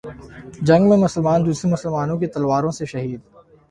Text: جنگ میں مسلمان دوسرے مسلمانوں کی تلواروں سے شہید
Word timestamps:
جنگ 0.61 0.89
میں 0.89 0.97
مسلمان 0.97 1.45
دوسرے 1.45 1.71
مسلمانوں 1.71 2.19
کی 2.19 2.27
تلواروں 2.27 2.71
سے 2.71 2.85
شہید 2.85 3.19